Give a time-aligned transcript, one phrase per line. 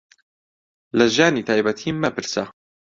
[0.97, 2.43] لە ژیانی تایبەتیم مەپرسە.